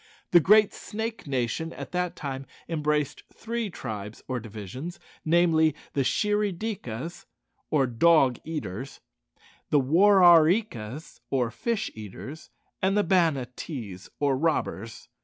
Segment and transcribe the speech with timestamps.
[0.31, 6.51] The Great Snake nation at that time embraced three tribes or divisions namely, the Shirry
[6.51, 7.27] dikas,
[7.69, 8.99] or dog eaters;
[9.69, 12.49] the War are ree kas, or fish eaters;
[12.81, 15.07] and the Banattees, or robbers.